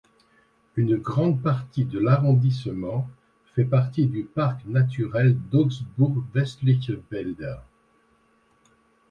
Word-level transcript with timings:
Une 0.77 0.97
grande 0.97 1.43
partie 1.43 1.85
de 1.85 1.99
l'arrondissement 1.99 3.07
fait 3.53 3.65
partie 3.65 4.07
du 4.07 4.23
Parc 4.23 4.65
Naturel 4.65 5.37
d'Augsbourg-Westliche 5.51 6.93
Wälder. 7.11 7.57